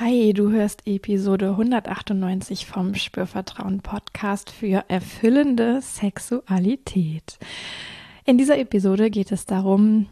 [0.00, 7.36] Hi, du hörst Episode 198 vom Spürvertrauen Podcast für erfüllende Sexualität.
[8.24, 10.06] In dieser Episode geht es darum,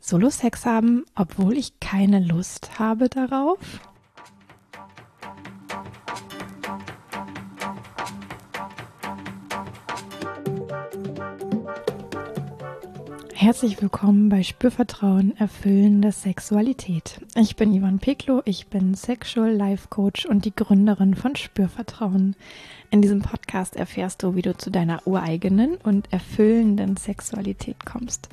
[0.00, 3.58] Solo-Sex haben, obwohl ich keine Lust habe darauf.
[13.46, 17.20] Herzlich willkommen bei Spürvertrauen erfüllende Sexualität.
[17.36, 22.34] Ich bin Ivan Peklo, ich bin Sexual Life Coach und die Gründerin von Spürvertrauen.
[22.90, 28.30] In diesem Podcast erfährst du, wie du zu deiner ureigenen und erfüllenden Sexualität kommst.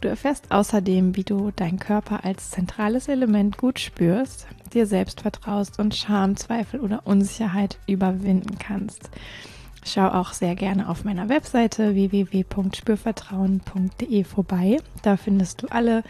[0.00, 5.78] Du erfährst außerdem, wie du deinen Körper als zentrales Element gut spürst, dir selbst vertraust
[5.78, 9.10] und Scham, Zweifel oder Unsicherheit überwinden kannst.
[9.84, 14.78] Schau auch sehr gerne auf meiner Webseite www.spürvertrauen.de vorbei.
[15.02, 16.02] Da findest du alle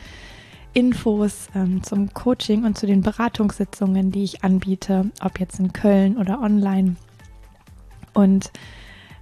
[0.74, 6.18] Infos ähm, zum Coaching und zu den Beratungssitzungen, die ich anbiete, ob jetzt in Köln
[6.18, 6.94] oder online.
[8.12, 8.52] Und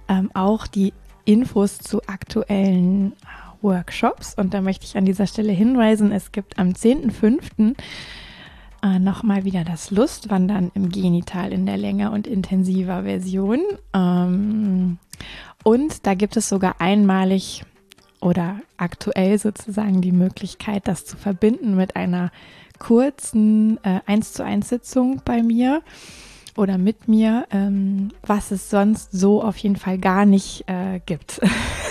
[0.07, 0.93] ähm, auch die
[1.25, 3.13] Infos zu aktuellen
[3.61, 4.35] Workshops.
[4.35, 7.75] Und da möchte ich an dieser Stelle hinweisen, es gibt am 10.05
[8.83, 13.61] äh, nochmal wieder das Lustwandern im Genital in der länger und intensiver Version.
[13.93, 14.97] Ähm,
[15.63, 17.63] und da gibt es sogar einmalig
[18.19, 22.31] oder aktuell sozusagen die Möglichkeit, das zu verbinden mit einer
[22.77, 25.81] kurzen äh, 1 zu 1 Sitzung bei mir
[26.55, 31.41] oder mit mir, ähm, was es sonst so auf jeden Fall gar nicht äh, gibt.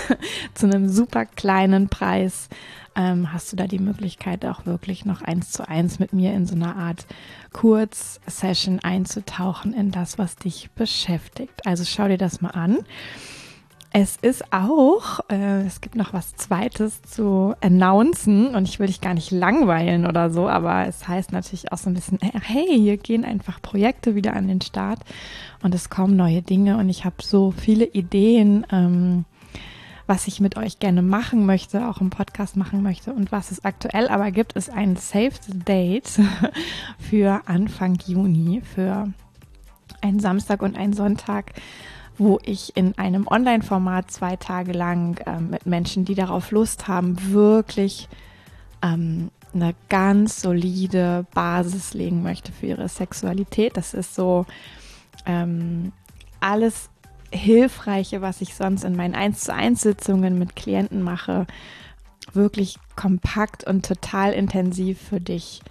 [0.53, 2.49] zu einem super kleinen Preis
[2.95, 6.45] ähm, hast du da die Möglichkeit, auch wirklich noch eins zu eins mit mir in
[6.45, 7.05] so einer Art
[7.51, 11.65] Kurzsession einzutauchen in das, was dich beschäftigt.
[11.65, 12.79] Also schau dir das mal an.
[13.95, 19.01] Es ist auch, äh, es gibt noch was Zweites zu announcen und ich will dich
[19.01, 22.97] gar nicht langweilen oder so, aber es heißt natürlich auch so ein bisschen, hey, hier
[22.97, 25.01] gehen einfach Projekte wieder an den Start
[25.61, 29.25] und es kommen neue Dinge und ich habe so viele Ideen, ähm,
[30.07, 33.63] was ich mit euch gerne machen möchte, auch im Podcast machen möchte und was es
[33.63, 36.19] aktuell aber gibt, ist ein Saved Date
[36.97, 39.13] für Anfang Juni, für
[40.01, 41.53] einen Samstag und einen Sonntag
[42.17, 47.33] wo ich in einem Online-Format zwei Tage lang äh, mit Menschen, die darauf Lust haben,
[47.33, 48.07] wirklich
[48.81, 53.77] ähm, eine ganz solide Basis legen möchte für ihre Sexualität.
[53.77, 54.45] Das ist so
[55.25, 55.91] ähm,
[56.39, 56.89] alles
[57.31, 61.47] Hilfreiche, was ich sonst in meinen 1 zu 1 Sitzungen mit Klienten mache,
[62.33, 65.61] wirklich kompakt und total intensiv für dich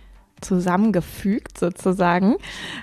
[0.43, 2.37] zusammengefügt sozusagen,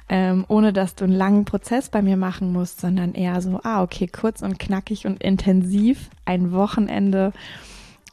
[0.07, 3.83] ähm, ohne dass du einen langen Prozess bei mir machen musst, sondern eher so, ah,
[3.83, 7.33] okay, kurz und knackig und intensiv, ein Wochenende.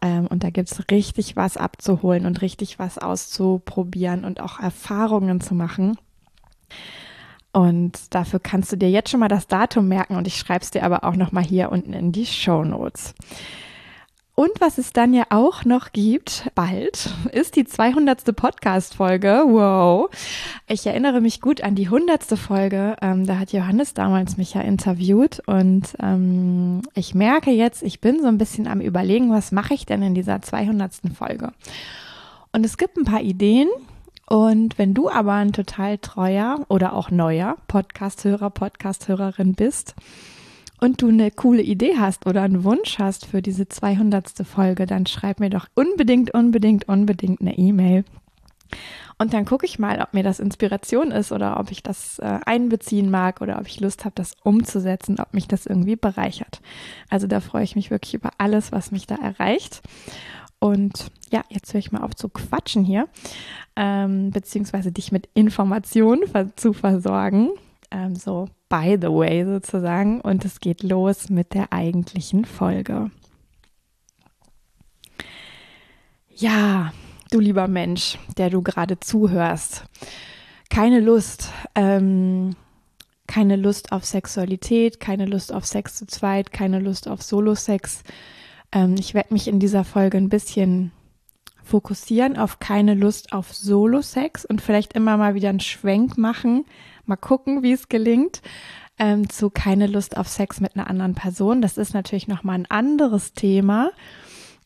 [0.02, 5.40] Ähm, und da gibt es richtig was abzuholen und richtig was auszuprobieren und auch Erfahrungen
[5.40, 5.96] zu machen.
[7.52, 10.70] Und dafür kannst du dir jetzt schon mal das Datum merken und ich schreibe es
[10.70, 13.14] dir aber auch noch mal hier unten in die Show Notes.
[14.36, 18.36] Und was es dann ja auch noch gibt, bald, ist die 200.
[18.36, 19.44] Podcast-Folge.
[19.46, 20.10] Wow.
[20.68, 22.38] Ich erinnere mich gut an die 100.
[22.38, 22.96] Folge.
[23.00, 28.20] Ähm, da hat Johannes damals mich ja interviewt und ähm, ich merke jetzt, ich bin
[28.20, 30.92] so ein bisschen am Überlegen, was mache ich denn in dieser 200.
[31.16, 31.52] Folge?
[32.52, 33.68] Und es gibt ein paar Ideen,
[34.28, 39.94] und wenn du aber ein total treuer oder auch neuer Podcasthörer, Podcasthörerin bist
[40.80, 44.46] und du eine coole Idee hast oder einen Wunsch hast für diese 200.
[44.46, 48.04] Folge, dann schreib mir doch unbedingt, unbedingt, unbedingt eine E-Mail.
[49.18, 52.38] Und dann gucke ich mal, ob mir das Inspiration ist oder ob ich das äh,
[52.44, 56.60] einbeziehen mag oder ob ich Lust habe, das umzusetzen, ob mich das irgendwie bereichert.
[57.08, 59.82] Also da freue ich mich wirklich über alles, was mich da erreicht.
[60.58, 63.08] Und ja, jetzt höre ich mal auf zu quatschen hier,
[63.74, 66.22] ähm, beziehungsweise dich mit Informationen
[66.56, 67.50] zu versorgen.
[67.90, 70.20] Ähm, so by the way sozusagen.
[70.20, 73.10] Und es geht los mit der eigentlichen Folge.
[76.34, 76.92] Ja,
[77.30, 79.84] du lieber Mensch, der du gerade zuhörst.
[80.68, 82.56] Keine Lust, ähm,
[83.26, 88.02] keine Lust auf Sexualität, keine Lust auf Sex zu zweit, keine Lust auf Solo-Sex
[88.72, 90.92] ähm, ich werde mich in dieser Folge ein bisschen
[91.62, 96.64] fokussieren auf keine Lust auf Solo-Sex und vielleicht immer mal wieder einen Schwenk machen.
[97.06, 98.42] Mal gucken, wie es gelingt.
[98.98, 101.60] Ähm, zu keine Lust auf Sex mit einer anderen Person.
[101.60, 103.90] Das ist natürlich nochmal ein anderes Thema.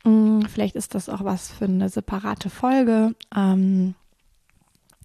[0.05, 3.15] Hm, vielleicht ist das auch was für eine separate Folge.
[3.37, 3.95] Ähm,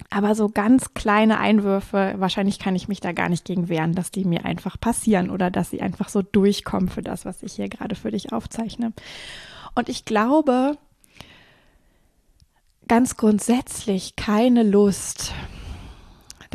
[0.09, 4.11] aber so ganz kleine Einwürfe, wahrscheinlich kann ich mich da gar nicht gegen wehren, dass
[4.11, 7.69] die mir einfach passieren oder dass sie einfach so durchkommen für das, was ich hier
[7.69, 8.93] gerade für dich aufzeichne.
[9.73, 10.77] Und ich glaube,
[12.87, 15.33] ganz grundsätzlich keine Lust.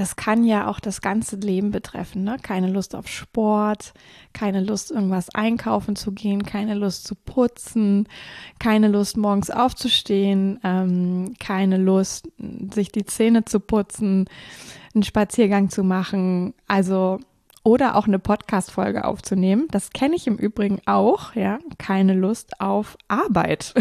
[0.00, 2.24] Das kann ja auch das ganze Leben betreffen.
[2.24, 2.38] Ne?
[2.42, 3.92] Keine Lust auf Sport,
[4.32, 8.08] keine Lust, irgendwas einkaufen zu gehen, keine Lust zu putzen,
[8.58, 12.30] keine Lust, morgens aufzustehen, ähm, keine Lust,
[12.72, 14.24] sich die Zähne zu putzen,
[14.94, 16.54] einen Spaziergang zu machen.
[16.66, 17.20] Also
[17.62, 19.66] oder auch eine Podcast-Folge aufzunehmen.
[19.70, 21.58] Das kenne ich im Übrigen auch, ja.
[21.76, 23.74] Keine Lust auf Arbeit.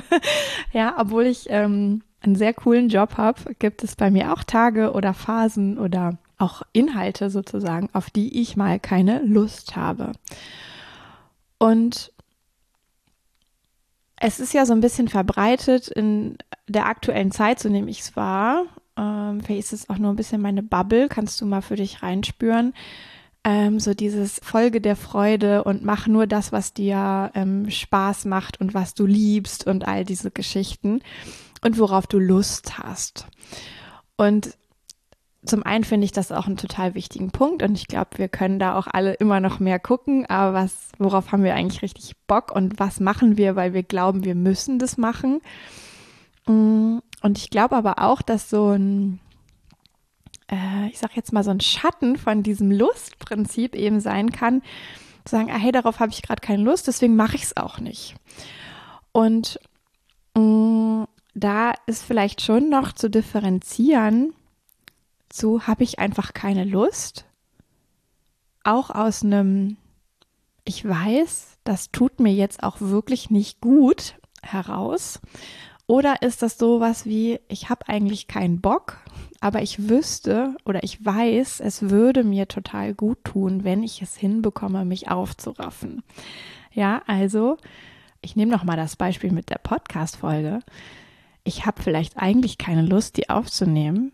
[0.74, 4.92] ja, obwohl ich ähm, einen sehr coolen Job habe, gibt es bei mir auch Tage
[4.92, 10.12] oder Phasen oder auch Inhalte sozusagen, auf die ich mal keine Lust habe.
[11.58, 12.12] Und
[14.16, 16.36] es ist ja so ein bisschen verbreitet in
[16.68, 18.64] der aktuellen Zeit, so nehme ich es wahr,
[18.96, 22.02] ähm, vielleicht ist es auch nur ein bisschen meine Bubble, kannst du mal für dich
[22.02, 22.74] reinspüren.
[23.48, 28.60] Ähm, so dieses Folge der Freude und mach nur das, was dir ähm, Spaß macht
[28.60, 31.00] und was du liebst und all diese Geschichten
[31.62, 33.28] und worauf du Lust hast.
[34.16, 34.56] Und
[35.44, 38.58] zum einen finde ich das auch einen total wichtigen Punkt und ich glaube, wir können
[38.58, 42.50] da auch alle immer noch mehr gucken, aber was, worauf haben wir eigentlich richtig Bock
[42.50, 45.40] und was machen wir, weil wir glauben, wir müssen das machen.
[46.48, 49.20] Mm, und ich glaube aber auch, dass so ein,
[50.50, 54.62] äh, ich sag jetzt mal, so ein Schatten von diesem Lustprinzip eben sein kann,
[55.24, 57.80] zu sagen, ah, hey, darauf habe ich gerade keine Lust, deswegen mache ich es auch
[57.80, 58.14] nicht.
[59.12, 59.58] Und
[60.34, 64.32] mh, mm, da ist vielleicht schon noch zu differenzieren,
[65.28, 67.26] zu habe ich einfach keine Lust,
[68.64, 69.76] auch aus einem,
[70.64, 75.20] ich weiß, das tut mir jetzt auch wirklich nicht gut heraus.
[75.86, 78.98] Oder ist das sowas wie, ich habe eigentlich keinen Bock,
[79.40, 84.16] aber ich wüsste oder ich weiß, es würde mir total gut tun, wenn ich es
[84.16, 86.02] hinbekomme, mich aufzuraffen.
[86.72, 87.56] Ja, also,
[88.20, 90.60] ich nehme noch mal das Beispiel mit der Podcast-Folge.
[91.44, 94.12] Ich habe vielleicht eigentlich keine Lust, die aufzunehmen.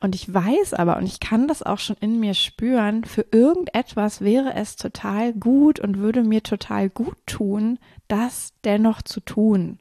[0.00, 4.20] Und ich weiß aber, und ich kann das auch schon in mir spüren, für irgendetwas
[4.20, 9.78] wäre es total gut und würde mir total gut tun, das dennoch zu tun.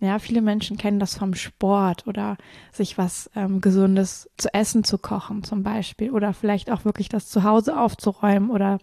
[0.00, 2.36] Ja, viele Menschen kennen das vom Sport oder
[2.70, 7.28] sich was ähm, Gesundes zu essen zu kochen zum Beispiel oder vielleicht auch wirklich das
[7.28, 8.78] Zuhause aufzuräumen oder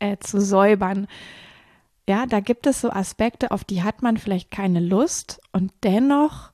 [0.00, 1.06] äh, zu säubern.
[2.08, 6.50] Ja, da gibt es so Aspekte, auf die hat man vielleicht keine Lust und dennoch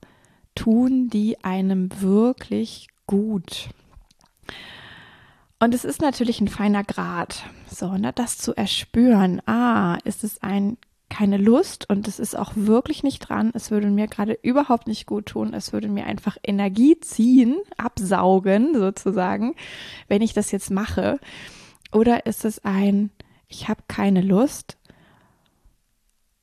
[0.53, 3.69] tun die einem wirklich gut.
[5.59, 9.41] Und es ist natürlich ein feiner Grad, so, ne, das zu erspüren.
[9.47, 10.77] Ah, ist es ein
[11.09, 13.51] keine Lust und es ist auch wirklich nicht dran.
[13.53, 15.53] Es würde mir gerade überhaupt nicht gut tun.
[15.53, 19.55] Es würde mir einfach Energie ziehen, absaugen sozusagen,
[20.07, 21.19] wenn ich das jetzt mache.
[21.91, 23.11] Oder ist es ein,
[23.47, 24.77] ich habe keine Lust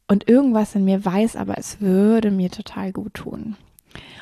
[0.08, 3.56] und irgendwas in mir weiß, aber es würde mir total gut tun.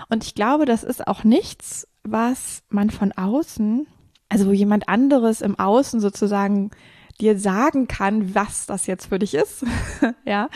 [0.09, 3.87] Und ich glaube, das ist auch nichts, was man von außen,
[4.29, 6.71] also wo jemand anderes im Außen sozusagen
[7.21, 9.65] dir sagen kann, was das jetzt für dich ist.
[10.25, 10.49] ja,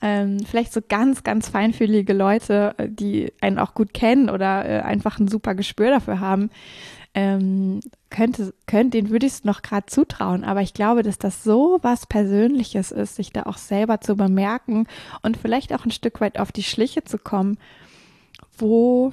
[0.00, 4.80] ähm, vielleicht so ganz, ganz feinfühlige Leute, äh, die einen auch gut kennen oder äh,
[4.80, 6.50] einfach ein super Gespür dafür haben,
[7.14, 7.80] ähm,
[8.10, 10.44] könnte, könnte, den würde ich es noch gerade zutrauen.
[10.44, 14.86] Aber ich glaube, dass das so was Persönliches ist, sich da auch selber zu bemerken
[15.22, 17.56] und vielleicht auch ein Stück weit auf die Schliche zu kommen,
[18.58, 19.12] wo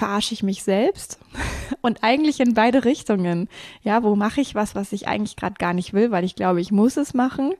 [0.00, 1.18] verarsche ich mich selbst
[1.82, 3.48] und eigentlich in beide Richtungen.
[3.82, 6.60] Ja, wo mache ich was, was ich eigentlich gerade gar nicht will, weil ich glaube,
[6.60, 7.52] ich muss es machen.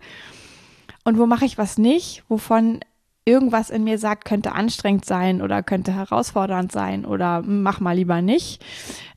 [1.04, 2.80] Und wo mache ich was nicht, wovon
[3.26, 8.22] irgendwas in mir sagt, könnte anstrengend sein oder könnte herausfordernd sein oder mach mal lieber
[8.22, 8.64] nicht,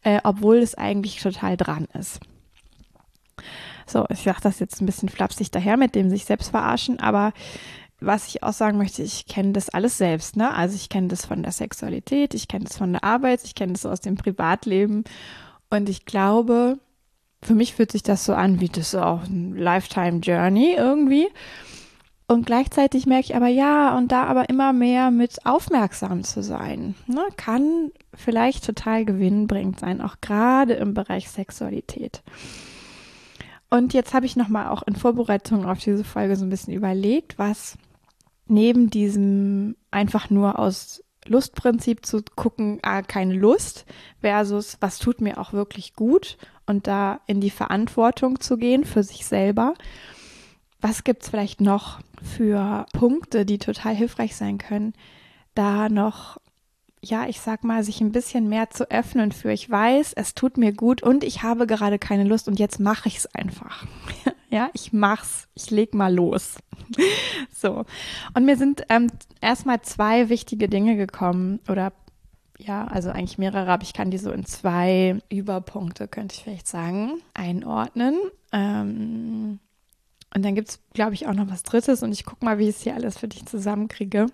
[0.03, 2.19] äh, obwohl es eigentlich total dran ist.
[3.85, 7.33] So, ich sage das jetzt ein bisschen flapsig daher mit dem sich selbst verarschen, aber
[8.05, 10.53] was ich auch sagen möchte, ich kenne das alles selbst, ne?
[10.53, 13.73] Also ich kenne das von der Sexualität, ich kenne das von der Arbeit, ich kenne
[13.73, 15.03] das aus dem Privatleben
[15.69, 16.79] und ich glaube,
[17.41, 21.27] für mich fühlt sich das so an, wie das auch ein Lifetime Journey irgendwie.
[22.27, 26.95] Und gleichzeitig merke ich aber ja, und da aber immer mehr mit aufmerksam zu sein,
[27.05, 32.23] ne, kann vielleicht total gewinnbringend sein, auch gerade im Bereich Sexualität.
[33.69, 37.37] Und jetzt habe ich nochmal auch in Vorbereitung auf diese Folge so ein bisschen überlegt,
[37.37, 37.77] was
[38.47, 43.85] neben diesem einfach nur aus Lustprinzip zu gucken, ah, keine Lust,
[44.21, 49.03] versus was tut mir auch wirklich gut und da in die Verantwortung zu gehen für
[49.03, 49.73] sich selber.
[50.81, 54.93] Was gibt es vielleicht noch für Punkte, die total hilfreich sein können,
[55.55, 56.37] da noch,
[57.01, 60.57] ja, ich sag mal, sich ein bisschen mehr zu öffnen für, ich weiß, es tut
[60.57, 63.85] mir gut und ich habe gerade keine Lust und jetzt mache ich es einfach.
[64.53, 65.47] Ja, ich mach's.
[65.55, 66.57] Ich leg mal los.
[67.51, 67.85] so.
[68.35, 69.07] Und mir sind ähm,
[69.41, 71.91] erstmal zwei wichtige Dinge gekommen oder
[72.59, 76.67] ja, also eigentlich mehrere, aber ich kann die so in zwei Überpunkte, könnte ich vielleicht
[76.67, 78.15] sagen, einordnen.
[78.51, 79.57] Ähm,
[80.35, 82.69] und dann gibt es, glaube ich, auch noch was Drittes und ich gucke mal, wie
[82.69, 84.27] ich es hier alles für dich zusammenkriege.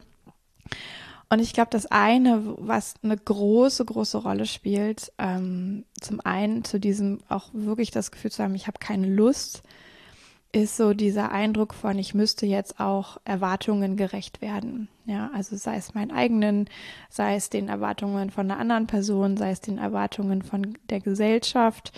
[1.30, 6.78] Und ich glaube, das eine, was eine große, große Rolle spielt, ähm, zum einen zu
[6.78, 9.64] diesem auch wirklich das Gefühl zu haben, ich habe keine Lust,
[10.52, 14.88] ist so dieser Eindruck von, ich müsste jetzt auch Erwartungen gerecht werden.
[15.06, 16.70] Ja, also sei es meinen eigenen,
[17.10, 21.92] sei es den Erwartungen von einer anderen Person, sei es den Erwartungen von der Gesellschaft.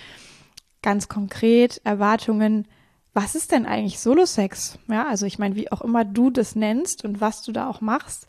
[0.82, 2.68] Ganz konkret Erwartungen,
[3.14, 4.80] was ist denn eigentlich Solo-Sex?
[4.88, 7.82] Ja, also ich meine, wie auch immer du das nennst und was du da auch
[7.82, 8.28] machst.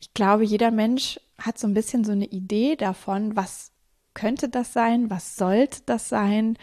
[0.00, 3.72] Ich glaube, jeder Mensch hat so ein bisschen so eine Idee davon, was
[4.14, 6.58] könnte das sein, was sollte das sein,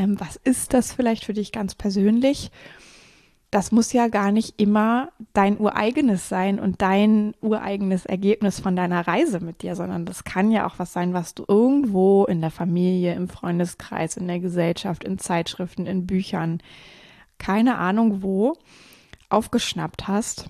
[0.00, 2.50] ähm, was ist das vielleicht für dich ganz persönlich?
[3.50, 9.06] Das muss ja gar nicht immer dein ureigenes sein und dein ureigenes Ergebnis von deiner
[9.06, 12.52] Reise mit dir, sondern das kann ja auch was sein, was du irgendwo in der
[12.52, 16.62] Familie, im Freundeskreis, in der Gesellschaft, in Zeitschriften, in Büchern,
[17.38, 18.56] keine Ahnung wo,
[19.28, 20.48] aufgeschnappt hast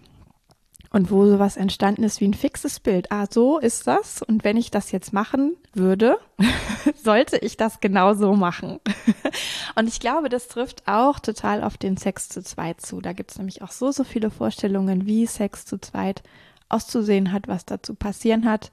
[0.93, 3.13] und wo sowas entstanden ist wie ein fixes Bild.
[3.13, 4.23] Ah, so ist das.
[4.23, 6.19] Und wenn ich das jetzt machen würde,
[7.03, 8.81] sollte ich das genau so machen.
[9.77, 13.01] und ich glaube, das trifft auch total auf den Sex zu zweit zu.
[13.01, 16.25] Da gibt es nämlich auch so, so viele Vorstellungen, wie Sex zu zweit
[16.69, 18.73] auszusehen hat, was dazu passieren hat.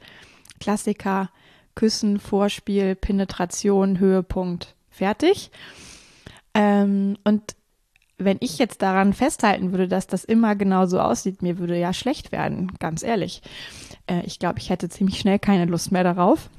[0.60, 1.30] Klassiker,
[1.76, 5.52] Küssen, Vorspiel, Penetration, Höhepunkt, fertig.
[6.56, 7.56] Ähm, und
[8.18, 11.94] wenn ich jetzt daran festhalten würde, dass das immer genau so aussieht, mir würde ja
[11.94, 13.42] schlecht werden, ganz ehrlich.
[14.08, 16.50] Äh, ich glaube, ich hätte ziemlich schnell keine Lust mehr darauf.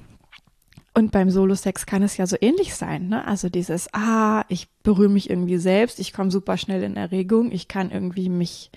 [0.94, 3.26] Und beim Solo-Sex kann es ja so ähnlich sein, ne?
[3.26, 7.68] Also dieses, ah, ich berühre mich irgendwie selbst, ich komme super schnell in Erregung, ich
[7.68, 8.70] kann irgendwie mich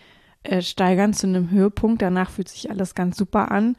[0.44, 3.76] äh, steigern zu einem Höhepunkt, danach fühlt sich alles ganz super an.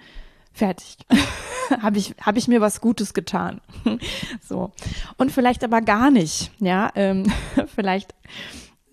[0.52, 0.96] Fertig.
[1.80, 3.60] habe ich, hab ich mir was Gutes getan.
[4.40, 4.72] so.
[5.16, 6.90] Und vielleicht aber gar nicht, ja.
[6.94, 7.32] Ähm,
[7.74, 8.14] vielleicht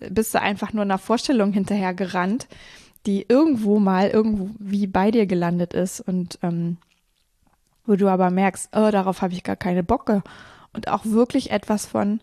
[0.08, 2.48] bist du einfach nur einer Vorstellung hinterher gerannt,
[3.06, 6.76] die irgendwo mal irgendwie bei dir gelandet ist und ähm,
[7.86, 10.22] wo du aber merkst, oh, darauf habe ich gar keine Bocke
[10.72, 12.20] und auch wirklich etwas von,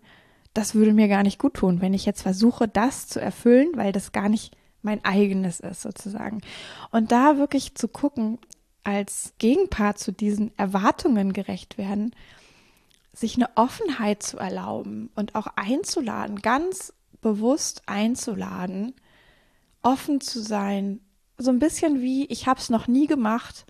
[0.53, 3.91] das würde mir gar nicht gut tun, wenn ich jetzt versuche, das zu erfüllen, weil
[3.91, 6.41] das gar nicht mein eigenes ist sozusagen.
[6.91, 8.39] Und da wirklich zu gucken,
[8.83, 12.15] als Gegenpart zu diesen Erwartungen gerecht werden,
[13.11, 18.93] sich eine Offenheit zu erlauben und auch einzuladen, ganz bewusst einzuladen,
[19.81, 20.99] offen zu sein,
[21.37, 23.65] so ein bisschen wie ich habe es noch nie gemacht,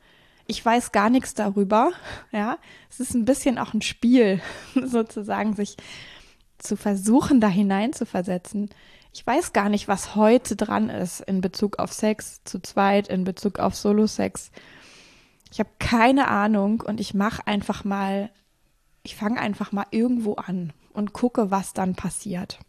[0.48, 1.92] ich weiß gar nichts darüber,
[2.32, 2.58] ja,
[2.90, 4.42] es ist ein bisschen auch ein Spiel,
[4.76, 5.78] sozusagen sich
[6.58, 8.70] zu versuchen, da hinein zu versetzen.
[9.14, 13.24] Ich weiß gar nicht, was heute dran ist in Bezug auf Sex zu zweit, in
[13.24, 14.52] Bezug auf Solo-Sex.
[15.52, 18.32] Ich habe keine Ahnung und ich mache einfach mal,
[19.04, 22.60] ich fange einfach mal irgendwo an und gucke, was dann passiert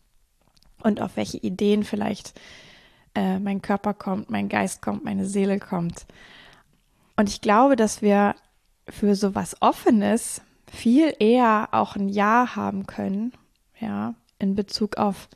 [0.83, 2.39] und auf welche Ideen vielleicht
[3.15, 6.07] äh, mein Körper kommt, mein Geist kommt, meine Seele kommt.
[7.17, 8.35] Und ich glaube, dass wir
[8.89, 13.33] für sowas Offenes viel eher auch ein Ja haben können,
[13.81, 15.29] ja, in Bezug auf,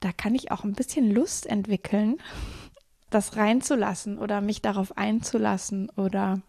[0.00, 2.18] da kann ich auch ein bisschen Lust entwickeln,
[3.10, 6.40] das reinzulassen oder mich darauf einzulassen oder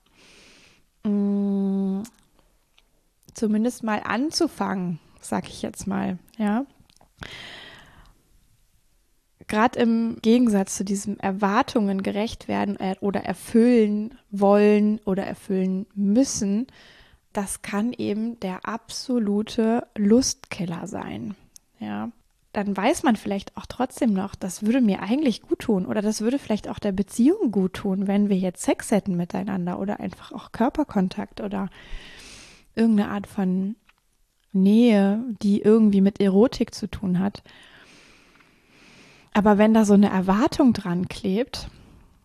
[1.03, 2.03] mh, mm,
[3.33, 6.65] zumindest mal anzufangen, sag ich jetzt mal, ja
[9.49, 16.67] gerade im Gegensatz zu diesem Erwartungen gerecht werden äh, oder erfüllen wollen oder erfüllen müssen,
[17.33, 21.35] das kann eben der absolute Lustkiller sein.
[21.79, 22.11] Ja,
[22.53, 26.21] dann weiß man vielleicht auch trotzdem noch, das würde mir eigentlich gut tun oder das
[26.21, 30.31] würde vielleicht auch der Beziehung gut tun, wenn wir jetzt Sex hätten miteinander oder einfach
[30.31, 31.69] auch Körperkontakt oder
[32.75, 33.75] irgendeine Art von
[34.51, 37.43] Nähe, die irgendwie mit Erotik zu tun hat.
[39.33, 41.69] Aber wenn da so eine Erwartung dran klebt,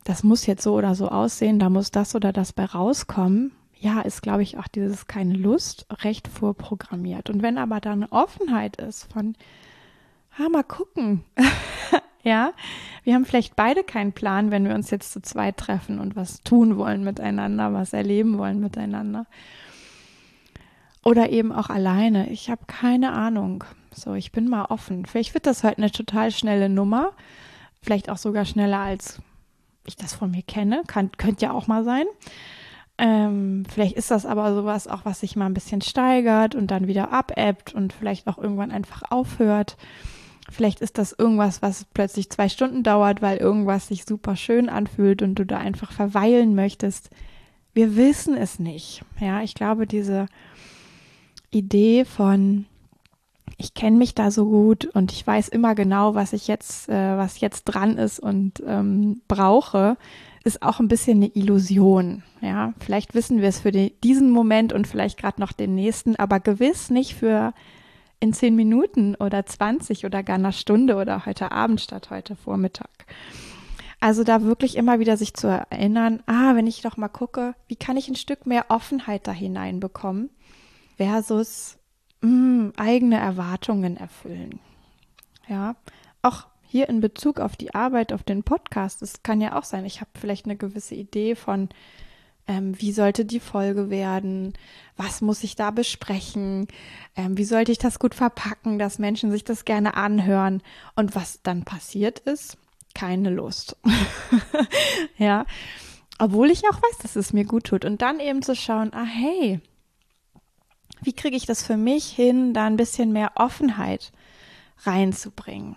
[0.05, 4.01] das muss jetzt so oder so aussehen, da muss das oder das bei rauskommen, ja,
[4.01, 7.29] ist, glaube ich, auch dieses keine Lust recht vorprogrammiert.
[7.29, 9.35] Und wenn aber da eine Offenheit ist von,
[10.39, 11.25] ah, mal gucken,
[12.23, 12.53] ja,
[13.05, 16.41] wir haben vielleicht beide keinen Plan, wenn wir uns jetzt zu zweit treffen und was
[16.43, 19.27] tun wollen miteinander, was erleben wollen miteinander.
[21.05, 22.31] Oder eben auch alleine.
[22.31, 23.65] Ich habe keine Ahnung.
[23.95, 25.05] So, ich bin mal offen.
[25.07, 27.13] Vielleicht wird das heute eine total schnelle Nummer.
[27.83, 29.21] Vielleicht auch sogar schneller, als
[29.87, 30.83] ich das von mir kenne.
[30.87, 32.07] Kann, könnte ja auch mal sein.
[32.97, 36.87] Ähm, vielleicht ist das aber sowas auch, was sich mal ein bisschen steigert und dann
[36.87, 39.77] wieder abebbt und vielleicht auch irgendwann einfach aufhört.
[40.51, 45.23] Vielleicht ist das irgendwas, was plötzlich zwei Stunden dauert, weil irgendwas sich super schön anfühlt
[45.23, 47.11] und du da einfach verweilen möchtest.
[47.73, 49.03] wir wissen es nicht.
[49.19, 50.27] Ja, ich glaube, diese
[51.55, 52.67] Idee von
[53.57, 57.17] ich kenne mich da so gut und ich weiß immer genau, was ich jetzt, äh,
[57.17, 59.97] was jetzt dran ist und ähm, brauche,
[60.45, 62.23] ist auch ein bisschen eine Illusion.
[62.41, 66.17] Ja, vielleicht wissen wir es für die, diesen Moment und vielleicht gerade noch den nächsten,
[66.17, 67.55] aber gewiss nicht für
[68.21, 73.07] in zehn Minuten oder 20 oder gar einer Stunde oder heute Abend statt heute Vormittag.
[74.01, 77.77] Also da wirklich immer wieder sich zu erinnern, ah, wenn ich doch mal gucke, wie
[77.77, 80.31] kann ich ein Stück mehr Offenheit da hineinbekommen
[80.97, 81.79] versus
[82.21, 84.61] mh, mm, eigene Erwartungen erfüllen.
[85.49, 85.77] Ja,
[86.23, 89.85] auch hier in Bezug auf die Arbeit, auf den Podcast, es kann ja auch sein,
[89.85, 91.69] ich habe vielleicht eine gewisse Idee von,
[92.47, 94.55] ähm, wie sollte die Folge werden,
[94.97, 96.67] was muss ich da besprechen,
[97.17, 100.63] ähm, wie sollte ich das gut verpacken, dass Menschen sich das gerne anhören
[100.97, 102.59] und was dann passiert ist,
[102.95, 103.77] keine Lust.
[105.19, 105.47] ja,
[106.19, 109.05] obwohl ich auch weiß, dass es mir gut tut und dann eben zu schauen, ah
[109.05, 109.61] hey,
[111.05, 114.13] wie kriege ich das für mich hin, da ein bisschen mehr Offenheit
[114.85, 115.77] reinzubringen?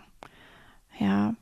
[0.99, 1.35] Ja,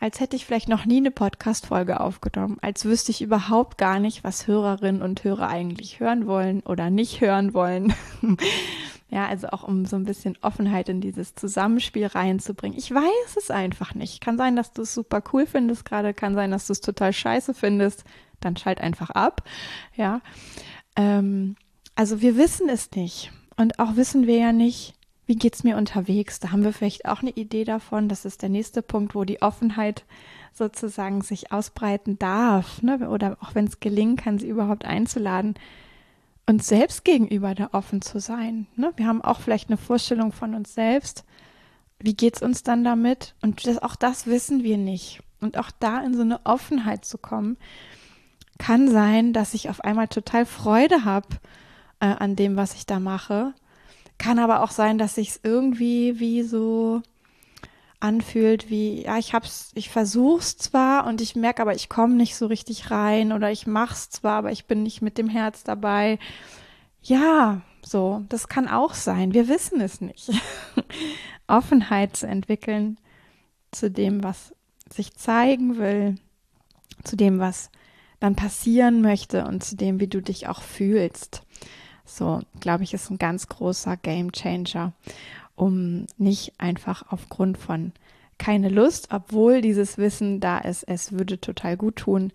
[0.00, 4.24] als hätte ich vielleicht noch nie eine Podcast-Folge aufgenommen, als wüsste ich überhaupt gar nicht,
[4.24, 7.92] was Hörerinnen und Hörer eigentlich hören wollen oder nicht hören wollen.
[9.10, 12.78] ja, also auch um so ein bisschen Offenheit in dieses Zusammenspiel reinzubringen.
[12.78, 14.22] Ich weiß es einfach nicht.
[14.22, 17.12] Kann sein, dass du es super cool findest gerade, kann sein, dass du es total
[17.12, 18.04] scheiße findest.
[18.40, 19.42] Dann schalt einfach ab.
[19.96, 20.22] Ja.
[20.96, 21.56] Ähm,
[21.94, 23.32] also wir wissen es nicht.
[23.56, 24.94] Und auch wissen wir ja nicht,
[25.26, 26.40] wie geht es mir unterwegs.
[26.40, 28.08] Da haben wir vielleicht auch eine Idee davon.
[28.08, 30.04] Das ist der nächste Punkt, wo die Offenheit
[30.52, 32.82] sozusagen sich ausbreiten darf.
[32.82, 33.08] Ne?
[33.08, 35.54] Oder auch wenn es gelingen kann, sie überhaupt einzuladen,
[36.46, 38.66] uns selbst gegenüber da offen zu sein.
[38.76, 38.92] Ne?
[38.96, 41.24] Wir haben auch vielleicht eine Vorstellung von uns selbst.
[41.98, 43.34] Wie geht es uns dann damit?
[43.40, 45.20] Und das, auch das wissen wir nicht.
[45.40, 47.56] Und auch da in so eine Offenheit zu kommen,
[48.58, 51.28] kann sein, dass ich auf einmal total Freude habe
[52.00, 53.54] äh, an dem, was ich da mache.
[54.18, 57.02] Kann aber auch sein, dass sich es irgendwie wie so
[58.00, 62.34] anfühlt, wie ja, ich hab's, ich versuch's zwar und ich merke aber, ich komme nicht
[62.34, 66.18] so richtig rein oder ich mach's zwar, aber ich bin nicht mit dem Herz dabei.
[67.02, 69.34] Ja, so, das kann auch sein.
[69.34, 70.30] Wir wissen es nicht.
[71.46, 72.98] Offenheit zu entwickeln
[73.72, 74.54] zu dem, was
[74.92, 76.16] sich zeigen will,
[77.04, 77.70] zu dem, was
[78.18, 81.42] dann passieren möchte und zu dem, wie du dich auch fühlst.
[82.10, 84.92] So, glaube ich, ist ein ganz großer Game Changer,
[85.54, 87.92] um nicht einfach aufgrund von
[88.38, 92.32] keine Lust, obwohl dieses Wissen da ist, es würde total gut tun,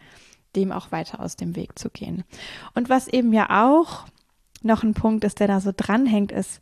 [0.55, 2.23] dem auch weiter aus dem Weg zu gehen.
[2.75, 4.05] Und was eben ja auch
[4.61, 6.61] noch ein Punkt ist, der da so dranhängt, ist,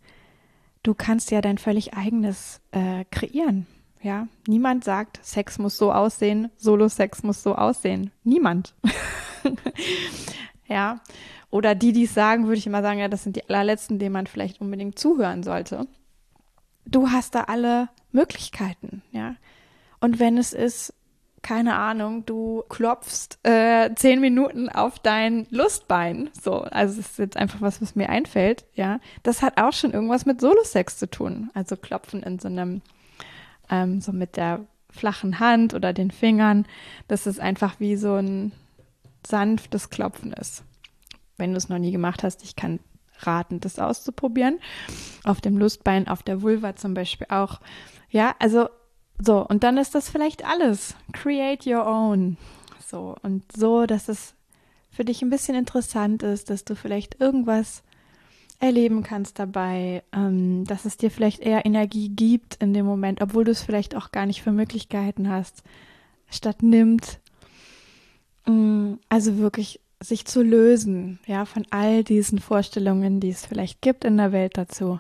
[0.82, 3.68] du kannst ja dein völlig eigenes äh, kreieren.
[4.02, 8.12] Ja, niemand sagt, Sex muss so aussehen, Solo-Sex muss so aussehen.
[8.24, 8.76] Niemand.
[10.68, 11.00] ja,
[11.54, 14.14] oder die, die es sagen, würde ich immer sagen, ja, das sind die allerletzten, denen
[14.14, 15.86] man vielleicht unbedingt zuhören sollte.
[16.84, 19.36] Du hast da alle Möglichkeiten, ja.
[20.02, 20.96] Und wenn es ist,
[21.44, 27.38] keine Ahnung, du klopfst äh, zehn Minuten auf dein Lustbein, so, also es ist jetzt
[27.38, 29.00] einfach was, was mir einfällt, ja.
[29.22, 31.52] Das hat auch schon irgendwas mit Solosex zu tun.
[31.54, 32.82] Also klopfen in so einem,
[33.70, 36.66] ähm, so mit der flachen Hand oder den Fingern,
[37.08, 38.54] dass es einfach wie so ein
[39.24, 40.64] sanftes Klopfen ist
[41.38, 42.80] wenn du es noch nie gemacht hast, ich kann
[43.20, 44.60] raten, das auszuprobieren.
[45.24, 47.60] Auf dem Lustbein, auf der Vulva zum Beispiel auch.
[48.10, 48.70] Ja, also
[49.22, 50.96] so, und dann ist das vielleicht alles.
[51.12, 52.38] Create your own.
[52.86, 54.36] So, und so, dass es
[54.92, 57.84] für dich ein bisschen interessant ist, dass du vielleicht irgendwas
[58.60, 63.44] erleben kannst dabei, ähm, dass es dir vielleicht eher Energie gibt in dem Moment, obwohl
[63.44, 65.64] du es vielleicht auch gar nicht für Möglichkeiten hast,
[66.30, 67.20] statt nimmt.
[68.46, 74.06] Mm, also wirklich sich zu lösen, ja, von all diesen Vorstellungen, die es vielleicht gibt
[74.06, 75.00] in der Welt dazu.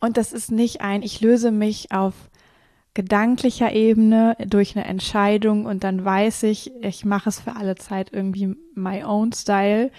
[0.00, 2.14] Und das ist nicht ein, ich löse mich auf
[2.94, 8.12] gedanklicher Ebene durch eine Entscheidung und dann weiß ich, ich mache es für alle Zeit
[8.12, 9.92] irgendwie my own style,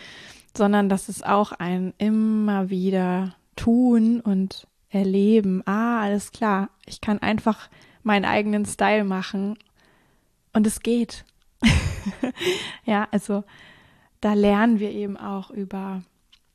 [0.58, 5.62] sondern das ist auch ein immer wieder tun und erleben.
[5.66, 6.70] Ah, alles klar.
[6.86, 7.70] Ich kann einfach
[8.04, 9.58] meinen eigenen Style machen
[10.54, 11.24] und es geht.
[12.86, 13.44] ja, also
[14.22, 16.04] da lernen wir eben auch über,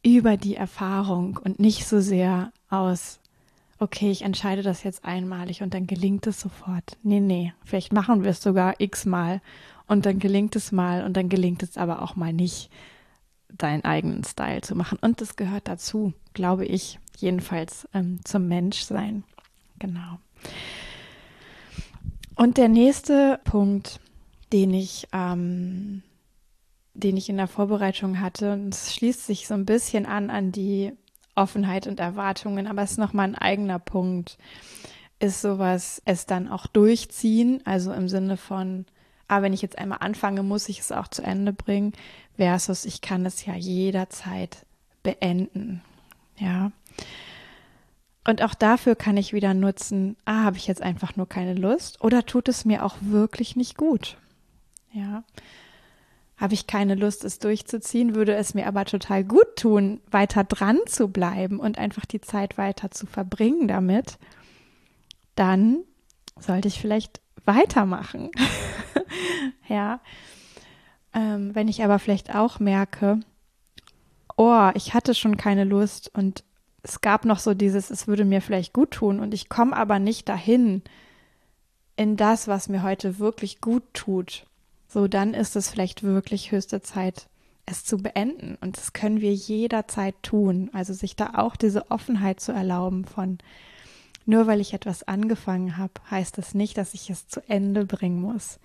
[0.02, 3.20] über die Erfahrung und nicht so sehr aus,
[3.78, 6.96] okay, ich entscheide das jetzt einmalig und dann gelingt es sofort.
[7.02, 9.42] Nee, nee, vielleicht machen wir es sogar x-mal
[9.86, 12.70] und dann gelingt es mal und dann gelingt es aber auch mal nicht,
[13.48, 14.98] deinen eigenen Style zu machen.
[15.00, 19.24] Und das gehört dazu, glaube ich, jedenfalls ähm, zum Menschsein.
[19.78, 20.18] Genau.
[22.34, 24.00] Und der nächste Punkt,
[24.52, 26.02] den ich ähm,
[26.96, 28.52] den ich in der Vorbereitung hatte.
[28.52, 30.92] Und es schließt sich so ein bisschen an an die
[31.34, 34.38] Offenheit und Erwartungen, aber es ist nochmal ein eigener Punkt.
[35.18, 38.86] Ist sowas, es dann auch durchziehen, also im Sinne von,
[39.28, 41.92] ah, wenn ich jetzt einmal anfange, muss ich es auch zu Ende bringen,
[42.36, 44.66] versus ich kann es ja jederzeit
[45.02, 45.82] beenden.
[46.38, 46.72] Ja.
[48.26, 52.02] Und auch dafür kann ich wieder nutzen, ah, habe ich jetzt einfach nur keine Lust
[52.02, 54.16] oder tut es mir auch wirklich nicht gut?
[54.92, 55.22] Ja.
[56.36, 60.78] Habe ich keine Lust, es durchzuziehen, würde es mir aber total gut tun, weiter dran
[60.86, 64.18] zu bleiben und einfach die Zeit weiter zu verbringen damit,
[65.34, 65.78] dann
[66.38, 68.30] sollte ich vielleicht weitermachen.
[69.68, 70.00] ja.
[71.14, 73.20] Ähm, wenn ich aber vielleicht auch merke,
[74.36, 76.44] oh, ich hatte schon keine Lust und
[76.82, 79.98] es gab noch so dieses, es würde mir vielleicht gut tun und ich komme aber
[79.98, 80.82] nicht dahin
[81.96, 84.46] in das, was mir heute wirklich gut tut.
[84.88, 87.28] So, dann ist es vielleicht wirklich höchste Zeit,
[87.66, 88.56] es zu beenden.
[88.60, 90.70] Und das können wir jederzeit tun.
[90.72, 93.38] Also sich da auch diese Offenheit zu erlauben von,
[94.24, 98.20] nur weil ich etwas angefangen habe, heißt das nicht, dass ich es zu Ende bringen
[98.20, 98.58] muss.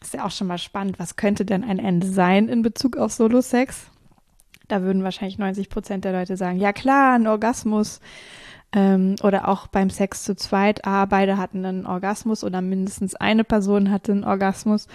[0.00, 0.98] Ist ja auch schon mal spannend.
[0.98, 3.86] Was könnte denn ein Ende sein in Bezug auf Solo-Sex?
[4.68, 8.00] Da würden wahrscheinlich 90 Prozent der Leute sagen, ja klar, ein Orgasmus.
[8.70, 13.42] Ähm, oder auch beim Sex zu zweit, ah, beide hatten einen Orgasmus oder mindestens eine
[13.42, 14.88] Person hatte einen Orgasmus.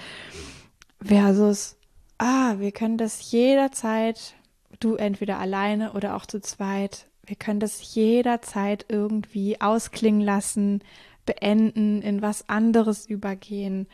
[1.04, 1.78] Versus,
[2.18, 4.36] ah, wir können das jederzeit,
[4.80, 10.82] du entweder alleine oder auch zu zweit, wir können das jederzeit irgendwie ausklingen lassen,
[11.26, 13.88] beenden, in was anderes übergehen.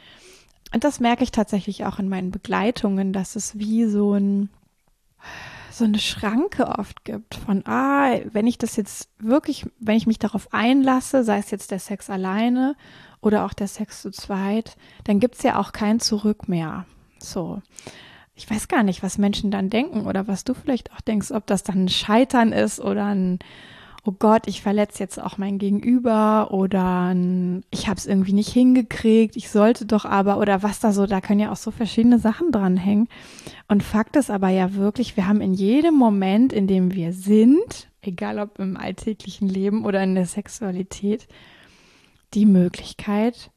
[0.74, 4.50] Und das merke ich tatsächlich auch in meinen Begleitungen, dass es wie so ein
[5.72, 10.20] so eine Schranke oft gibt von, ah, wenn ich das jetzt wirklich, wenn ich mich
[10.20, 12.76] darauf einlasse, sei es jetzt der Sex alleine
[13.22, 16.86] oder auch der Sex zu zweit, dann gibt es ja auch kein Zurück mehr.
[17.24, 17.62] So.
[18.36, 21.46] Ich weiß gar nicht, was Menschen dann denken oder was du vielleicht auch denkst, ob
[21.48, 23.40] das dann ein Scheitern ist oder ein
[24.06, 27.14] oh Gott, ich verletze jetzt auch mein Gegenüber oder
[27.70, 31.22] ich habe es irgendwie nicht hingekriegt, ich sollte doch aber oder was da so, da
[31.22, 33.08] können ja auch so verschiedene Sachen dranhängen.
[33.68, 37.90] Und Fakt ist aber ja wirklich, wir haben in jedem Moment, in dem wir sind,
[38.02, 41.28] egal ob im alltäglichen Leben oder in der Sexualität,
[42.34, 43.52] die Möglichkeit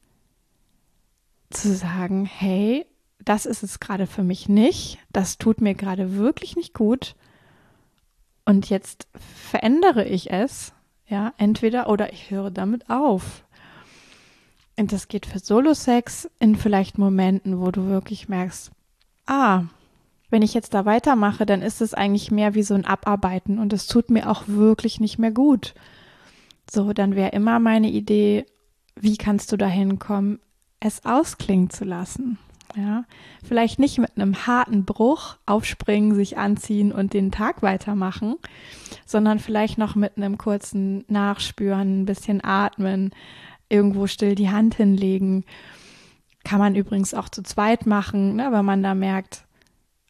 [1.49, 2.85] zu sagen, hey,
[3.25, 7.15] das ist es gerade für mich nicht, das tut mir gerade wirklich nicht gut
[8.45, 9.07] und jetzt
[9.49, 10.73] verändere ich es,
[11.07, 13.43] ja, entweder oder ich höre damit auf.
[14.77, 18.71] Und das geht für Solo-Sex in vielleicht Momenten, wo du wirklich merkst,
[19.27, 19.63] ah,
[20.29, 23.71] wenn ich jetzt da weitermache, dann ist es eigentlich mehr wie so ein Abarbeiten und
[23.71, 25.75] es tut mir auch wirklich nicht mehr gut.
[26.69, 28.45] So, dann wäre immer meine Idee,
[28.95, 30.39] wie kannst du dahin kommen,
[30.79, 32.39] es ausklingen zu lassen.
[32.75, 33.05] Ja,
[33.43, 38.35] vielleicht nicht mit einem harten Bruch aufspringen, sich anziehen und den Tag weitermachen,
[39.05, 43.11] sondern vielleicht noch mit einem kurzen Nachspüren, ein bisschen atmen,
[43.69, 45.45] irgendwo still die Hand hinlegen.
[46.43, 49.45] Kann man übrigens auch zu zweit machen, ne, wenn man da merkt,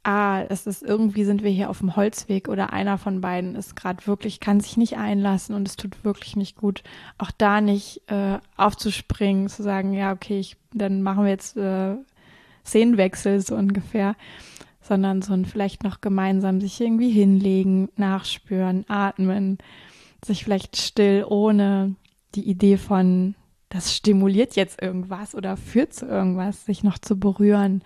[0.03, 3.75] ah, es ist irgendwie sind wir hier auf dem Holzweg oder einer von beiden ist
[3.75, 6.83] gerade wirklich, kann sich nicht einlassen und es tut wirklich nicht gut.
[7.17, 11.95] Auch da nicht äh, aufzuspringen, zu sagen, ja, okay, ich, dann machen wir jetzt äh,
[12.65, 14.15] Szenenwechsel so ungefähr,
[14.81, 19.57] sondern so ein vielleicht noch gemeinsam sich irgendwie hinlegen, nachspüren, atmen,
[20.23, 21.95] sich vielleicht still ohne
[22.35, 23.35] die Idee von,
[23.69, 27.81] das stimuliert jetzt irgendwas oder führt zu irgendwas, sich noch zu berühren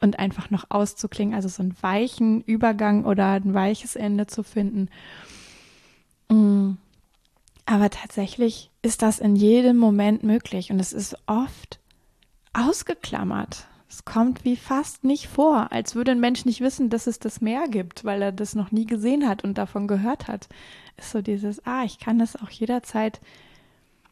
[0.00, 4.88] und einfach noch auszuklingen, also so einen weichen Übergang oder ein weiches Ende zu finden.
[6.28, 6.72] Mm.
[7.66, 11.80] Aber tatsächlich ist das in jedem Moment möglich und es ist oft
[12.52, 13.66] ausgeklammert.
[13.94, 17.40] Es kommt wie fast nicht vor, als würde ein Mensch nicht wissen, dass es das
[17.40, 20.48] Meer gibt, weil er das noch nie gesehen hat und davon gehört hat.
[20.96, 23.20] Ist so dieses, ah, ich kann das auch jederzeit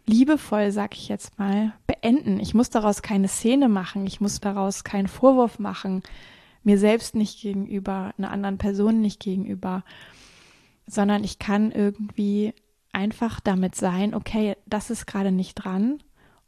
[0.06, 2.38] liebevoll, sag ich jetzt mal, beenden.
[2.38, 6.04] Ich muss daraus keine Szene machen, ich muss daraus keinen Vorwurf machen,
[6.62, 9.82] mir selbst nicht gegenüber, einer anderen Person nicht gegenüber,
[10.86, 12.54] sondern ich kann irgendwie
[12.92, 15.98] einfach damit sein, okay, das ist gerade nicht dran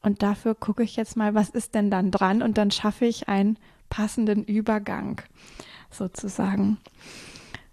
[0.04, 2.42] und dafür gucke ich jetzt mal, was ist denn dann dran?
[2.42, 5.22] Und dann schaffe ich einen passenden Übergang
[5.90, 6.76] sozusagen.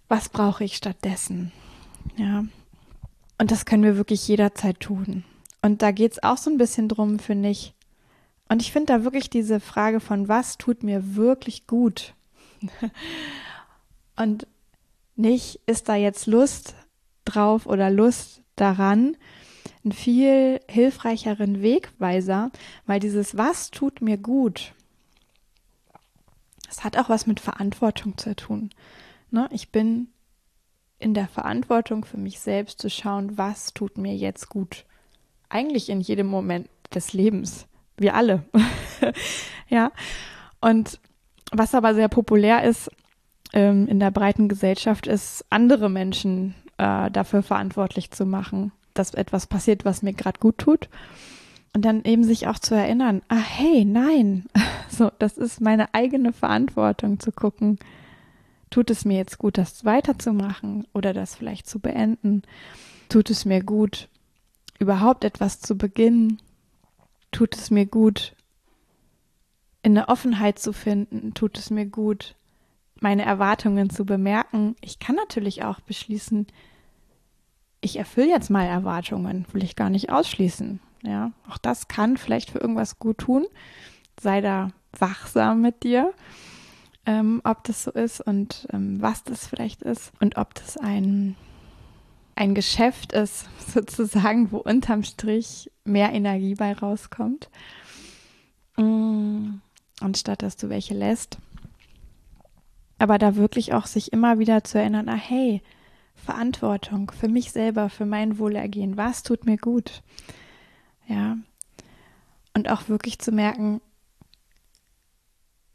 [0.08, 1.52] Was brauche ich stattdessen?
[2.16, 2.44] Ja.
[3.36, 5.24] Und das können wir wirklich jederzeit tun.
[5.60, 7.74] Und da geht es auch so ein bisschen drum, finde ich.
[8.48, 12.14] Und ich finde da wirklich diese Frage von, was tut mir wirklich gut?
[14.16, 14.46] Und
[15.16, 16.74] nicht, ist da jetzt Lust
[17.26, 19.18] drauf oder Lust daran,
[19.84, 22.50] einen viel hilfreicheren Wegweiser,
[22.86, 24.74] weil dieses Was tut mir gut,
[26.68, 28.70] Das hat auch was mit Verantwortung zu tun.
[29.30, 29.48] Ne?
[29.52, 30.08] Ich bin
[30.98, 34.84] in der Verantwortung für mich selbst zu schauen, was tut mir jetzt gut.
[35.48, 37.66] Eigentlich in jedem Moment des Lebens.
[37.96, 38.44] Wir alle.
[39.68, 39.92] ja.
[40.60, 41.00] Und
[41.50, 42.90] was aber sehr populär ist
[43.52, 49.46] ähm, in der breiten Gesellschaft, ist, andere Menschen äh, dafür verantwortlich zu machen, dass etwas
[49.46, 50.88] passiert, was mir gerade gut tut.
[51.74, 54.44] Und dann eben sich auch zu erinnern, ah hey, nein,
[54.90, 57.78] so, das ist meine eigene Verantwortung zu gucken,
[58.70, 62.42] tut es mir jetzt gut, das weiterzumachen oder das vielleicht zu beenden?
[63.08, 64.08] Tut es mir gut,
[64.78, 66.40] überhaupt etwas zu beginnen?
[67.30, 68.34] Tut es mir gut,
[69.82, 71.34] in der Offenheit zu finden?
[71.34, 72.34] Tut es mir gut,
[73.00, 74.76] meine Erwartungen zu bemerken?
[74.80, 76.46] Ich kann natürlich auch beschließen,
[77.82, 80.80] ich erfülle jetzt mal Erwartungen, will ich gar nicht ausschließen.
[81.02, 83.44] Ja, auch das kann vielleicht für irgendwas gut tun.
[84.20, 86.14] Sei da wachsam mit dir,
[87.06, 91.34] ähm, ob das so ist und ähm, was das vielleicht ist und ob das ein,
[92.36, 97.50] ein Geschäft ist, sozusagen, wo unterm Strich mehr Energie bei rauskommt,
[98.76, 99.54] mm,
[100.00, 101.38] anstatt dass du welche lässt.
[102.98, 105.62] Aber da wirklich auch sich immer wieder zu erinnern, ah hey,
[106.22, 108.96] Verantwortung für mich selber, für mein Wohlergehen.
[108.96, 110.02] Was tut mir gut?
[111.06, 111.36] Ja.
[112.54, 113.80] Und auch wirklich zu merken,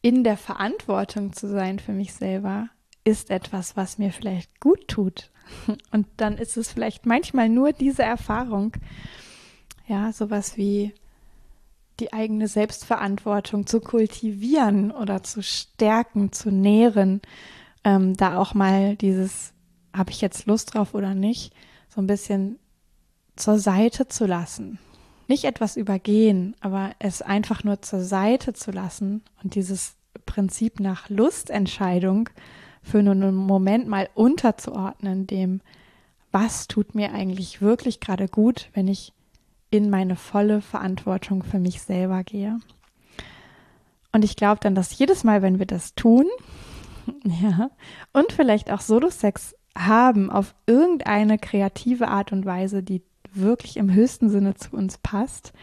[0.02, 2.70] in der Verantwortung zu sein für mich selber,
[3.04, 5.32] ist etwas, was mir vielleicht gut tut.
[5.92, 8.74] Und dann ist es vielleicht manchmal nur diese Erfahrung.
[9.88, 10.94] Ja, sowas wie
[12.00, 17.22] die eigene Selbstverantwortung zu kultivieren oder zu stärken, zu nähren,
[17.84, 19.54] ähm, da auch mal dieses
[19.98, 21.54] habe ich jetzt Lust drauf oder nicht,
[21.90, 22.60] so ein bisschen
[23.36, 24.80] zur Seite zu lassen.
[25.28, 31.10] Nicht etwas übergehen, aber es einfach nur zur Seite zu lassen und dieses Prinzip nach
[31.10, 32.30] Lustentscheidung
[32.82, 35.62] für nur einen Moment mal unterzuordnen, dem,
[36.32, 39.14] was tut mir eigentlich wirklich gerade gut, wenn ich
[39.70, 42.60] in meine volle Verantwortung für mich selber gehe.
[44.14, 46.26] Und ich glaube dann, dass jedes Mal, wenn wir das tun,
[47.24, 47.70] ja,
[48.14, 54.30] und vielleicht auch Solo-Sex haben auf irgendeine kreative Art und Weise, die wirklich im höchsten
[54.30, 55.54] Sinne zu uns passt,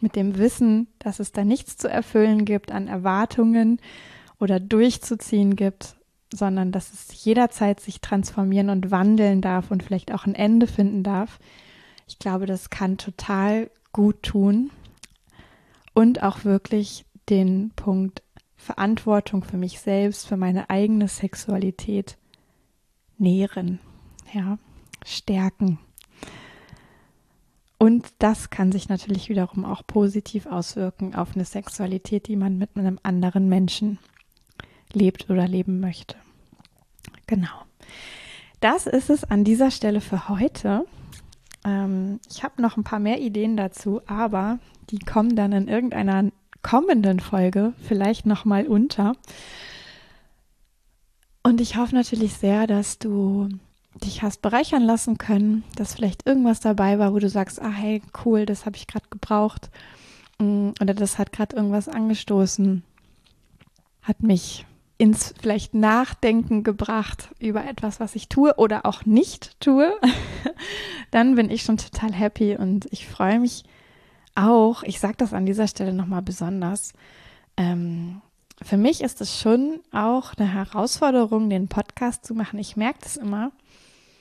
[0.00, 3.80] mit dem Wissen, dass es da nichts zu erfüllen gibt an Erwartungen
[4.40, 5.96] oder durchzuziehen gibt,
[6.32, 11.02] sondern dass es jederzeit sich transformieren und wandeln darf und vielleicht auch ein Ende finden
[11.02, 11.38] darf.
[12.08, 14.70] Ich glaube, das kann total gut tun
[15.94, 18.22] und auch wirklich den Punkt
[18.56, 22.16] Verantwortung für mich selbst, für meine eigene Sexualität
[23.22, 23.78] nähren,
[24.34, 24.58] ja,
[25.04, 25.78] stärken.
[27.78, 32.76] Und das kann sich natürlich wiederum auch positiv auswirken auf eine Sexualität, die man mit
[32.76, 33.98] einem anderen Menschen
[34.92, 36.16] lebt oder leben möchte.
[37.26, 37.48] Genau.
[38.60, 40.84] Das ist es an dieser Stelle für heute.
[41.64, 46.30] Ähm, ich habe noch ein paar mehr Ideen dazu, aber die kommen dann in irgendeiner
[46.62, 49.14] kommenden Folge vielleicht nochmal unter.
[51.42, 53.48] Und ich hoffe natürlich sehr, dass du
[53.94, 58.02] dich hast bereichern lassen können, dass vielleicht irgendwas dabei war, wo du sagst, ah hey,
[58.24, 59.70] cool, das habe ich gerade gebraucht.
[60.38, 62.82] Mm, oder das hat gerade irgendwas angestoßen,
[64.02, 64.66] hat mich
[64.98, 69.92] ins vielleicht Nachdenken gebracht über etwas, was ich tue oder auch nicht tue,
[71.10, 73.64] dann bin ich schon total happy und ich freue mich
[74.34, 76.92] auch, ich sage das an dieser Stelle nochmal besonders,
[77.56, 78.22] ähm,
[78.64, 82.58] für mich ist es schon auch eine Herausforderung, den Podcast zu machen.
[82.58, 83.52] Ich merke das immer.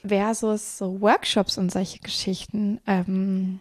[0.04, 3.60] Versus so Workshops und solche Geschichten, ähm,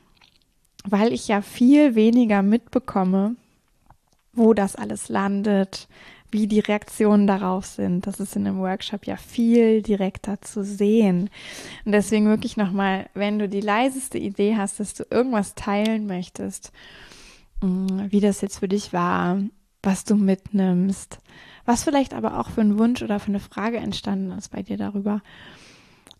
[0.84, 3.36] weil ich ja viel weniger mitbekomme,
[4.32, 5.86] wo das alles landet,
[6.30, 8.06] wie die Reaktionen darauf sind.
[8.06, 11.28] Das ist in einem Workshop ja viel direkter zu sehen.
[11.84, 16.72] Und deswegen wirklich nochmal, wenn du die leiseste Idee hast, dass du irgendwas teilen möchtest,
[17.60, 19.38] mm, wie das jetzt für dich war,
[19.82, 21.18] was du mitnimmst,
[21.64, 24.76] was vielleicht aber auch für einen Wunsch oder für eine Frage entstanden ist bei dir
[24.76, 25.22] darüber,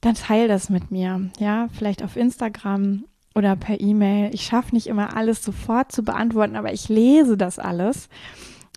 [0.01, 1.31] dann teil das mit mir.
[1.39, 4.35] Ja, vielleicht auf Instagram oder per E-Mail.
[4.35, 8.09] Ich schaffe nicht immer alles sofort zu beantworten, aber ich lese das alles.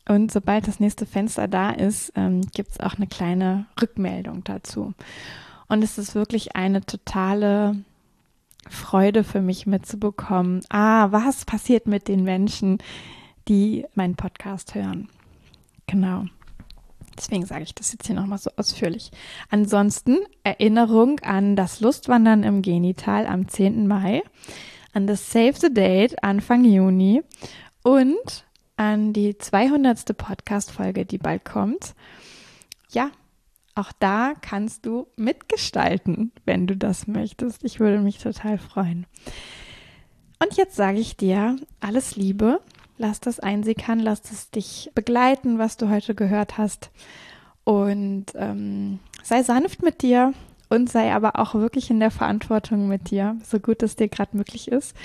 [0.08, 4.94] Und sobald das nächste Fenster da ist, ähm, gibt es auch eine kleine Rückmeldung dazu.
[5.70, 7.78] Und es ist wirklich eine totale
[8.70, 10.62] Freude für mich mitzubekommen.
[10.70, 12.80] Ah, was passiert mit den Menschen,
[13.48, 15.10] die meinen Podcast hören.
[15.88, 16.26] Genau.
[17.18, 19.12] Deswegen sage ich das jetzt hier nochmal so ausführlich.
[19.50, 23.88] Ansonsten Erinnerung an das Lustwandern im Genital am 10.
[23.88, 24.24] Mai,
[24.94, 27.22] an das Save the Date Anfang Juni
[27.84, 28.46] und
[28.78, 30.18] an die 200.
[30.18, 31.94] Podcast-Folge, die bald kommt.
[32.92, 33.12] Ja,
[33.76, 37.64] auch da kannst du mitgestalten, wenn du das möchtest.
[37.64, 39.06] Ich würde mich total freuen.
[40.44, 42.60] Und jetzt sage ich dir alles Liebe.
[42.98, 46.92] Lass das einsickern, lass es dich begleiten, was du heute gehört hast.
[47.64, 50.34] Und ähm, sei sanft mit dir
[50.70, 54.38] und sei aber auch wirklich in der Verantwortung mit dir, so gut es dir gerade
[54.38, 54.96] möglich ist.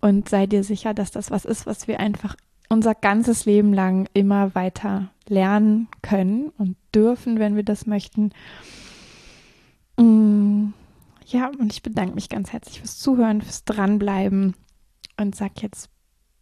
[0.00, 2.36] Und sei dir sicher, dass das was ist, was wir einfach
[2.68, 8.30] unser ganzes Leben lang immer weiter lernen können und dürfen, wenn wir das möchten.
[9.98, 10.68] Mm,
[11.26, 14.54] ja, und ich bedanke mich ganz herzlich fürs Zuhören, fürs Dranbleiben
[15.18, 15.90] und sag jetzt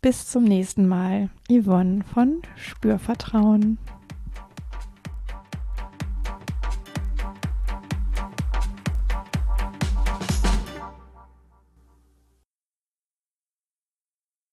[0.08, 1.28] bis zum nächsten Mal.
[1.50, 3.76] Yvonne von Spürvertrauen.